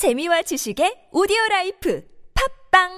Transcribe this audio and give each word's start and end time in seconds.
재미와 0.00 0.40
지식의 0.48 1.12
오디오 1.12 1.36
라이프 1.50 2.00
팟빵 2.32 2.88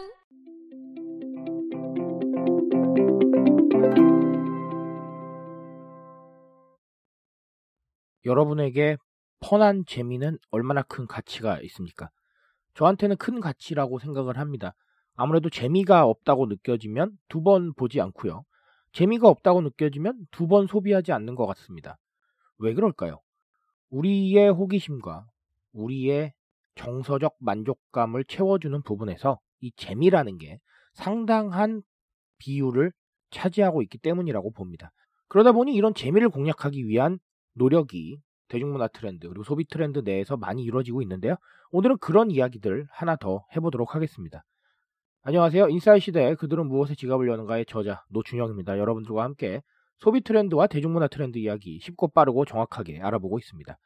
여러분에게 8.24 8.98
fun한 9.40 9.84
재미는 9.88 10.38
얼마나 10.52 10.82
큰 10.82 11.08
가치가 11.08 11.60
있습니까? 11.62 12.08
저한테는 12.74 13.16
큰 13.16 13.40
가치라고 13.40 13.98
생각을 13.98 14.38
합니다. 14.38 14.72
아무래도 15.16 15.50
재미가 15.50 16.04
없다고 16.04 16.46
느껴지면 16.46 17.18
두 17.28 17.42
번 17.42 17.74
보지 17.74 18.00
않고요. 18.00 18.44
재미가 18.92 19.26
없다고 19.28 19.62
느껴지면 19.62 20.28
두 20.30 20.46
번 20.46 20.68
소비하지 20.68 21.10
않는 21.10 21.34
것 21.34 21.46
같습니다. 21.46 21.98
왜 22.58 22.74
그럴까요? 22.74 23.18
우리의 23.90 24.50
호기심과 24.50 25.26
우리의 25.72 26.32
정서적 26.74 27.36
만족감을 27.38 28.24
채워주는 28.24 28.82
부분에서 28.82 29.38
이 29.60 29.72
재미라는 29.76 30.38
게 30.38 30.58
상당한 30.94 31.82
비율을 32.38 32.92
차지하고 33.30 33.82
있기 33.82 33.98
때문이라고 33.98 34.52
봅니다. 34.52 34.92
그러다 35.28 35.52
보니 35.52 35.74
이런 35.74 35.94
재미를 35.94 36.28
공략하기 36.28 36.86
위한 36.86 37.18
노력이 37.54 38.18
대중문화 38.48 38.88
트렌드 38.88 39.28
그리고 39.28 39.44
소비 39.44 39.64
트렌드 39.66 40.00
내에서 40.00 40.36
많이 40.36 40.62
이루어지고 40.62 41.00
있는데요. 41.02 41.36
오늘은 41.70 41.98
그런 41.98 42.30
이야기들 42.30 42.86
하나 42.90 43.16
더 43.16 43.44
해보도록 43.56 43.94
하겠습니다. 43.94 44.44
안녕하세요. 45.22 45.68
인사이 45.68 46.00
시대에 46.00 46.34
그들은 46.34 46.66
무엇에 46.66 46.94
지갑을 46.94 47.28
여는가의 47.28 47.64
저자 47.66 48.02
노준영입니다. 48.10 48.78
여러분들과 48.78 49.22
함께 49.22 49.62
소비 49.98 50.20
트렌드와 50.20 50.66
대중문화 50.66 51.06
트렌드 51.08 51.38
이야기 51.38 51.78
쉽고 51.80 52.08
빠르고 52.08 52.44
정확하게 52.44 53.00
알아보고 53.00 53.38
있습니다. 53.38 53.78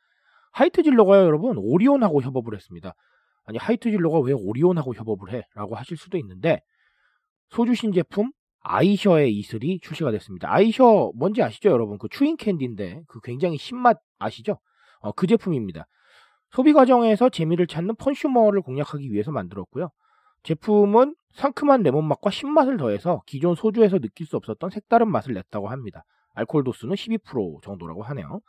하이트 0.57 0.83
진로가요, 0.83 1.27
여러분 1.27 1.59
오리온하고 1.59 2.23
협업을 2.23 2.55
했습니다. 2.55 2.95
아니 3.45 3.59
하이트 3.59 3.91
진로가 3.91 4.21
왜 4.21 4.33
오리온하고 4.33 4.95
협업을 4.95 5.31
해? 5.35 5.47
라고 5.55 5.75
하실 5.75 5.99
수도 5.99 6.17
있는데 6.17 6.63
소주 7.51 7.75
신제품 7.75 8.33
아이셔에 8.61 9.37
이슬이 9.37 9.79
출시가 9.81 10.13
됐습니다. 10.13 10.51
아이셔 10.51 11.13
뭔지 11.15 11.43
아시죠, 11.43 11.69
여러분? 11.69 11.99
그 11.99 12.09
chewing 12.09 12.39
candy인데 12.39 13.03
그 13.07 13.21
굉장히 13.21 13.59
신맛 13.59 13.99
아시죠? 14.19 14.59
어, 15.01 15.13
그 15.13 15.27
제품입니다. 15.27 15.87
소비 16.53 16.73
과정에서 16.73 17.29
재미를 17.29 17.67
찾는 17.67 17.95
funsumer를 17.97 18.63
공략하기 18.63 19.13
위해서 19.13 19.31
만들었고요. 19.33 19.91
제품은 20.43 21.15
상큼한 21.35 21.83
레몬 21.83 22.09
맛과 22.09 22.31
신맛을 22.31 22.79
더해서 22.79 23.21
기존 23.27 23.57
소주에서 23.57 23.99
느낄 23.99 24.27
수 24.27 24.39
없었던 24.39 24.71
색다른 24.71 25.11
맛을 25.11 25.35
냈다고 25.35 25.69
합니다. 25.69 26.05
알코올 26.33 26.65
도수는 26.65 26.95
12% 26.95 27.63
정도라고 27.63 28.03
하네요. 28.05 28.41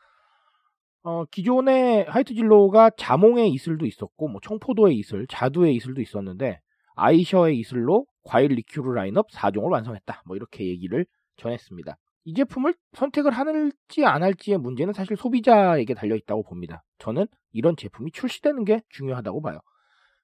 어, 1.08 1.24
기존의 1.24 2.04
하이트 2.10 2.34
진로가 2.34 2.90
자몽에 2.98 3.52
이슬도 3.52 3.86
있었고, 3.86 4.28
뭐 4.28 4.42
청포도에 4.44 4.98
이슬, 4.98 5.26
자두에 5.28 5.74
이슬도 5.76 6.02
있었는데, 6.02 6.60
아이셔에 6.96 7.58
이슬로 7.60 8.06
과일 8.26 8.52
리큐르 8.52 8.92
lineup 8.92 9.30
4종을 9.30 9.72
완성했다. 9.72 10.24
뭐 10.26 10.36
이렇게 10.36 10.68
얘기를 10.68 11.06
전했습니다. 11.38 11.96
이 12.26 12.34
제품을 12.34 12.76
선택을 12.92 13.32
할지 13.32 14.04
안 14.04 14.22
할지의 14.22 14.58
문제는 14.58 14.92
사실 14.92 15.16
소비자에게 15.16 15.94
달려 15.94 16.18
있다고 16.18 16.44
봅니다. 16.44 16.84
저는 16.98 17.26
이런 17.54 17.78
제품이 17.78 18.12
출시되는 18.12 18.66
게 18.66 18.82
중요하다고 18.90 19.42
봐요. 19.42 19.60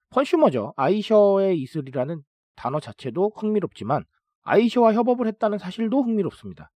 funsumer죠. 0.09 0.73
아이셔에 0.75 1.61
이슬이라는 1.61 2.23
단어 2.57 2.81
자체도 2.81 3.31
흥미롭지만 3.37 4.03
아이셔와 4.41 4.93
협업을 4.95 5.27
했다는 5.27 5.59
사실도 5.59 6.03
흥미롭습니다. 6.03 6.71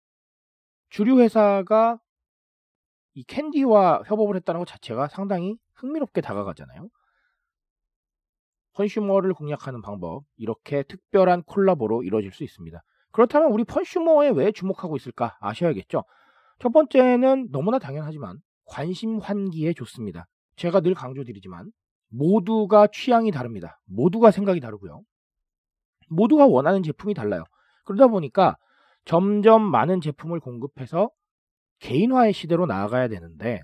주류 0.91 1.21
회사가 1.21 1.99
이 3.17 3.25
캔디와 3.25 4.03
협업을 4.07 4.37
했다는 4.37 4.59
것 4.59 4.67
자체가 4.67 5.09
상당히 5.09 5.57
흥미롭게 5.77 6.21
다가가잖아요. 6.21 6.89
컨슈머를 8.75 9.33
공략하는 9.33 9.81
방법, 9.81 10.25
이렇게 10.37 10.83
특별한 10.83 11.45
콜라보로 11.45 12.03
이루어질 12.03 12.31
수 12.31 12.45
있습니다. 12.45 12.79
그렇다면 13.13 13.53
우리 13.53 13.65
컨슈머에 13.65 14.29
왜 14.29 14.53
주목하고 14.53 14.97
있을까 14.97 15.39
아셔야겠죠. 15.41 16.05
첫 16.59 16.73
번째는 16.75 17.49
너무나 17.53 17.79
당연하지만 17.79 18.39
관심 18.67 19.19
환기에 19.19 19.73
좋습니다. 19.73 20.27
제가 20.57 20.81
늘 20.81 20.93
강조드리지만 20.93 21.73
모두가 22.11 22.87
취향이 22.89 23.31
다릅니다. 23.31 23.81
모두가 23.87 24.31
생각이 24.31 24.61
다르고요. 24.61 25.01
모두가 26.11 26.47
원하는 26.47 26.83
제품이 26.83 27.15
달라요. 27.15 27.45
그러다 27.85 28.09
보니까 28.09 28.59
점점 29.07 29.63
많은 29.63 30.03
제품을 30.03 30.39
공급해서 30.41 31.11
개인화의 31.81 32.33
시대로 32.33 32.67
나아가야 32.67 33.09
되는데 33.09 33.63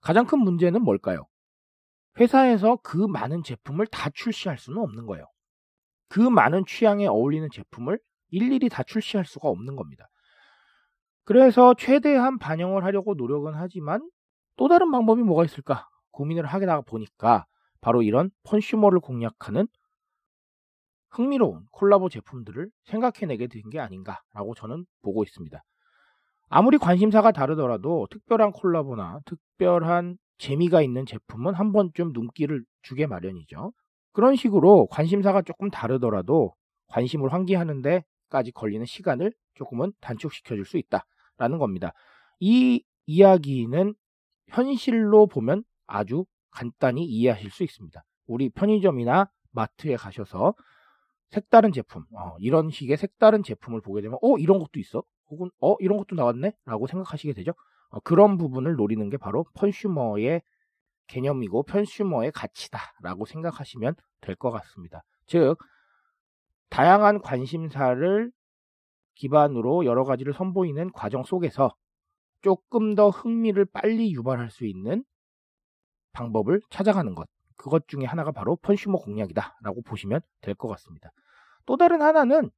가장 0.00 0.26
큰 0.26 0.38
문제는 0.40 0.82
뭘까요? 0.82 1.26
회사에서 2.18 2.76
그 2.82 2.96
많은 2.96 3.42
제품을 3.42 3.86
다 3.86 4.10
출시할 4.10 4.58
수는 4.58 4.80
없는 4.82 5.06
거예요. 5.06 5.26
그 6.08 6.20
많은 6.20 6.64
취향에 6.66 7.06
어울리는 7.06 7.48
제품을 7.52 7.98
일일이 8.30 8.68
다 8.68 8.82
출시할 8.82 9.24
수가 9.24 9.48
없는 9.48 9.76
겁니다. 9.76 10.08
그래서 11.24 11.74
최대한 11.74 12.38
반영을 12.38 12.84
하려고 12.84 13.14
노력은 13.14 13.54
하지만 13.54 14.08
또 14.56 14.68
다른 14.68 14.90
방법이 14.90 15.22
뭐가 15.22 15.44
있을까 15.44 15.88
고민을 16.12 16.46
하게다 16.46 16.82
보니까 16.82 17.46
바로 17.80 18.02
이런 18.02 18.30
펀슈머를 18.44 19.00
공략하는 19.00 19.66
흥미로운 21.10 21.66
콜라보 21.72 22.08
제품들을 22.08 22.70
생각해내게 22.84 23.48
된 23.48 23.62
게 23.70 23.80
아닌가라고 23.80 24.54
저는 24.54 24.86
보고 25.02 25.24
있습니다. 25.24 25.62
아무리 26.48 26.78
관심사가 26.78 27.32
다르더라도 27.32 28.06
특별한 28.10 28.52
콜라보나 28.52 29.20
특별한 29.26 30.16
재미가 30.38 30.82
있는 30.82 31.06
제품은 31.06 31.54
한 31.54 31.72
번쯤 31.72 32.12
눈길을 32.12 32.64
주게 32.82 33.06
마련이죠. 33.06 33.72
그런 34.12 34.36
식으로 34.36 34.86
관심사가 34.88 35.42
조금 35.42 35.70
다르더라도 35.70 36.54
관심을 36.88 37.32
환기하는 37.32 37.82
데 37.82 38.04
까지 38.28 38.50
걸리는 38.52 38.84
시간을 38.86 39.32
조금은 39.54 39.92
단축시켜 40.00 40.54
줄 40.56 40.64
수 40.64 40.78
있다라는 40.78 41.58
겁니다. 41.58 41.92
이 42.40 42.82
이야기는 43.06 43.94
현실로 44.48 45.26
보면 45.26 45.64
아주 45.86 46.24
간단히 46.50 47.04
이해하실 47.04 47.50
수 47.50 47.64
있습니다. 47.64 48.02
우리 48.26 48.50
편의점이나 48.50 49.30
마트에 49.52 49.96
가셔서 49.96 50.54
색다른 51.30 51.72
제품, 51.72 52.04
어, 52.12 52.36
이런 52.38 52.70
식의 52.70 52.96
색다른 52.96 53.42
제품을 53.42 53.80
보게 53.80 54.02
되면, 54.02 54.18
어, 54.22 54.38
이런 54.38 54.58
것도 54.58 54.78
있어? 54.80 55.02
혹은, 55.30 55.50
어, 55.60 55.74
이런 55.80 55.98
것도 55.98 56.14
나왔네? 56.16 56.52
라고 56.64 56.86
생각하시게 56.86 57.32
되죠. 57.34 57.52
어, 57.90 58.00
그런 58.00 58.36
부분을 58.38 58.74
노리는 58.76 59.08
게 59.10 59.16
바로 59.16 59.44
펀슈머의 59.54 60.42
개념이고, 61.08 61.64
펀슈머의 61.64 62.32
가치다라고 62.32 63.26
생각하시면 63.26 63.94
될 64.20 64.36
것 64.36 64.50
같습니다. 64.50 65.02
즉, 65.26 65.56
다양한 66.70 67.20
관심사를 67.22 68.32
기반으로 69.14 69.84
여러 69.86 70.04
가지를 70.04 70.32
선보이는 70.34 70.92
과정 70.92 71.24
속에서 71.24 71.74
조금 72.42 72.94
더 72.94 73.08
흥미를 73.10 73.64
빨리 73.66 74.12
유발할 74.12 74.50
수 74.50 74.66
있는 74.66 75.04
방법을 76.12 76.60
찾아가는 76.70 77.14
것. 77.14 77.28
그것 77.56 77.88
중에 77.88 78.04
하나가 78.04 78.32
바로 78.32 78.56
펀슈머 78.56 78.98
공략이다라고 78.98 79.82
보시면 79.82 80.20
될 80.40 80.54
것 80.54 80.68
같습니다. 80.68 81.10
또 81.66 81.76
다른 81.76 82.02
하나는 82.02 82.50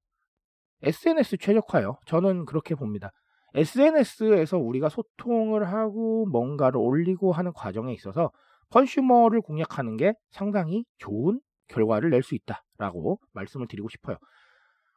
SNS 0.83 1.39
최적화요. 1.39 1.99
저는 2.07 2.45
그렇게 2.45 2.75
봅니다. 2.75 3.11
SNS에서 3.55 4.59
우리가 4.59 4.89
소통을 4.89 5.69
하고 5.73 6.27
뭔가를 6.27 6.79
올리고 6.79 7.33
하는 7.33 7.53
과정에 7.53 7.93
있어서 7.95 8.31
펀슈머를 8.71 9.41
공략하는 9.41 9.97
게 9.97 10.13
상당히 10.31 10.85
좋은 10.99 11.41
결과를 11.69 12.11
낼 12.11 12.23
수 12.23 12.35
있다라고 12.35 13.19
말씀을 13.33 13.67
드리고 13.69 13.89
싶어요. 13.89 14.17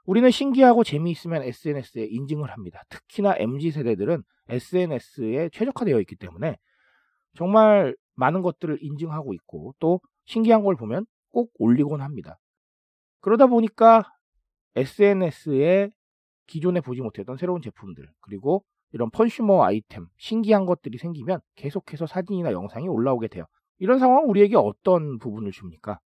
우리는 0.06 0.30
신기하고 0.30 0.84
재미있으면 0.84 1.44
SNS에 1.44 2.06
인증을 2.06 2.52
합니다. 2.52 2.82
특히나 2.90 3.36
MZ 3.38 3.72
세대들은 3.72 4.24
SNS에 4.50 5.50
최적화되어 5.54 6.00
있기 6.02 6.16
때문에 6.16 6.58
정말 7.36 7.96
많은 8.16 8.42
것들을 8.42 8.78
인증하고 8.82 9.34
있고 9.34 9.74
또 9.80 10.02
신기한 10.26 10.64
걸 10.64 10.76
보면 10.76 11.06
꼭 11.32 11.52
올리곤 11.60 12.02
합니다. 12.02 12.38
그러다 13.22 13.48
보니까 13.48 14.04
SNS에 14.76 15.92
기존에 16.48 16.82
보지 16.82 17.02
못했던 17.02 17.38
새로운 17.38 17.62
제품들 17.62 18.10
그리고 18.22 18.64
이런 18.94 19.10
펀슈머 19.10 19.64
아이템 19.64 20.08
신기한 20.18 20.66
것들이 20.66 20.98
생기면 20.98 21.40
계속해서 21.56 22.08
사진이나 22.08 22.52
영상이 22.52 22.88
올라오게 22.88 23.28
돼요. 23.28 23.46
이런 23.80 24.00
상황은 24.00 24.30
우리에게 24.30 24.56
어떤 24.58 25.18
부분을 25.18 25.52
줍니까? 25.52 26.00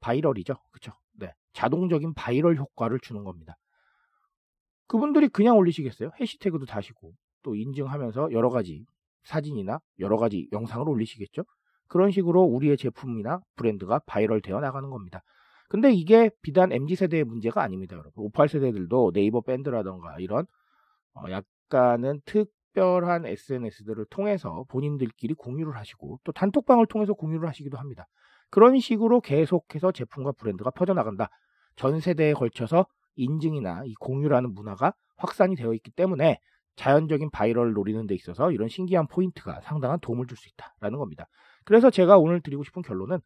viral이죠. 0.00 0.54
그렇죠? 0.70 0.92
네. 1.12 1.32
자동적인 1.52 2.14
바이럴 2.14 2.56
효과를 2.56 3.00
주는 3.00 3.22
겁니다. 3.24 3.56
그분들이 4.86 5.28
그냥 5.28 5.56
올리시겠어요? 5.56 6.10
해시태그도 6.20 6.66
다시고 6.66 7.12
또 7.42 7.54
인증하면서 7.54 8.32
여러 8.32 8.50
가지 8.50 8.84
사진이나 9.22 9.78
여러 10.00 10.16
가지 10.16 10.48
영상을 10.52 10.88
올리시겠죠? 10.88 11.44
그런 11.86 12.10
식으로 12.10 12.42
우리의 12.42 12.76
제품이나 12.76 13.40
브랜드가 13.56 14.00
바이럴 14.06 14.40
되어 14.40 14.60
나가는 14.60 14.90
겁니다. 14.90 15.22
근데 15.70 15.92
이게 15.92 16.30
비단 16.42 16.72
MZ세대의 16.72 17.24
문제가 17.24 17.62
아닙니다, 17.62 17.96
여러분. 17.96 18.28
58세대들도 18.30 19.14
네이버 19.14 19.40
밴드라던가 19.40 20.18
이런 20.18 20.46
어 21.14 21.24
약간은 21.30 22.20
특 22.26 22.50
특별한 22.72 23.26
SNS들을 23.26 24.06
통해서 24.10 24.64
본인들끼리 24.68 25.34
공유를 25.34 25.76
하시고 25.76 26.20
또 26.24 26.32
단톡방을 26.32 26.86
통해서 26.86 27.14
공유를 27.14 27.48
하시기도 27.48 27.76
합니다. 27.78 28.06
그런 28.50 28.78
식으로 28.78 29.20
계속해서 29.20 29.92
제품과 29.92 30.32
브랜드가 30.32 30.70
퍼져나간다. 30.70 31.28
전 31.76 32.00
세대에 32.00 32.32
걸쳐서 32.32 32.86
인증이나 33.16 33.82
이 33.86 33.94
공유라는 33.94 34.54
문화가 34.54 34.94
확산이 35.16 35.54
되어 35.56 35.74
있기 35.74 35.90
때문에 35.92 36.38
자연적인 36.76 37.30
viral을 37.30 37.72
노리는 37.72 38.06
데 38.06 38.14
있어서 38.14 38.52
이런 38.52 38.68
신기한 38.68 39.06
포인트가 39.08 39.60
상당한 39.60 39.98
도움을 40.00 40.26
줄 40.26 40.36
수 40.36 40.48
있다라는 40.48 40.98
겁니다. 40.98 41.26
그래서 41.64 41.90
제가 41.90 42.18
오늘 42.18 42.40
드리고 42.40 42.64
싶은 42.64 42.82
결론은 42.82 43.18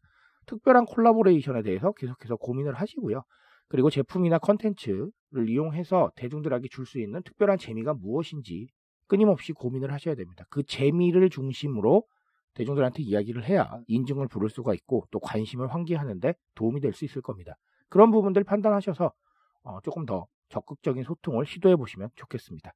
특별한 0.45 0.85
콜라보레이션에 0.85 1.61
대해서 1.63 1.91
계속해서 1.93 2.35
고민을 2.37 2.73
하시고요. 2.75 3.23
그리고 3.67 3.89
제품이나 3.89 4.37
컨텐츠를 4.39 5.49
이용해서 5.49 6.11
대중들에게 6.15 6.67
줄 6.69 6.85
수 6.85 6.99
있는 6.99 7.21
특별한 7.23 7.57
재미가 7.57 7.93
무엇인지 7.95 8.67
끊임없이 9.07 9.53
고민을 9.53 9.91
하셔야 9.91 10.15
됩니다. 10.15 10.45
그 10.49 10.63
재미를 10.63 11.29
중심으로 11.29 12.03
대중들한테 12.53 13.03
이야기를 13.03 13.43
해야 13.45 13.69
인증을 13.87 14.27
부를 14.27 14.49
수가 14.49 14.73
있고 14.73 15.05
또 15.11 15.19
관심을 15.19 15.73
환기하는데 15.73 16.33
도움이 16.55 16.79
될 16.79 16.93
수 16.93 17.05
있을 17.05 17.21
겁니다. 17.21 17.55
그런 17.89 18.11
부분들 18.11 18.43
판단하셔서 18.43 19.11
어, 19.63 19.81
조금 19.81 20.05
더 20.05 20.27
적극적인 20.49 21.03
소통을 21.03 21.45
시도해 21.45 21.75
보시면 21.75 22.09
좋겠습니다. 22.15 22.71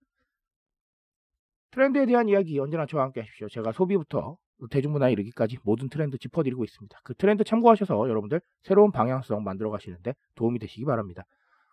트렌드에 1.72 2.06
대한 2.08 2.28
이야기 2.28 2.60
언제나 2.60 2.86
저와 2.86 3.04
함께 3.06 3.22
하십시오. 3.22 3.48
제가 3.48 3.72
소비부터 3.72 4.38
대중문화에 4.68 5.12
이르기까지 5.14 5.58
모든 5.64 5.90
트렌드 5.90 6.18
짚어드리고 6.18 6.64
있습니다. 6.64 7.00
그 7.04 7.14
트렌드 7.16 7.44
참고하셔서 7.44 8.10
여러분들 8.10 8.42
새로운 8.62 8.92
방향성 8.92 9.44
만들어 9.44 9.70
가시는데 9.70 10.16
도움이 10.36 10.60
되시기 10.60 10.86
바랍니다. 10.86 11.26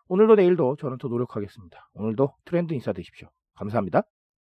오늘도 0.09 0.37
내일도 0.37 0.77
저는 0.77 0.99
더 0.99 1.09
노력하겠습니다. 1.09 1.91
오늘도 1.95 2.35
트렌드 2.45 2.75
인사 2.75 2.93
되십시오. 2.93 3.29
감사합니다. 3.55 4.03